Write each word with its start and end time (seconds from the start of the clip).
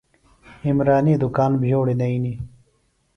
عمرانی 0.69 1.13
دُکان 1.21 1.51
بھیوڑیۡ 1.61 1.99
نئینیۡ۔ 2.01 2.37